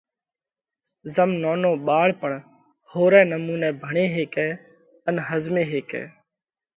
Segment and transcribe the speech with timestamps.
[1.13, 2.31] زم نونو ٻاۯ پڻ
[2.91, 4.49] ۿورئہ نمُونئہ ڀڻي هيڪئہ
[5.07, 6.03] ان ۿزمي هيڪئہ۔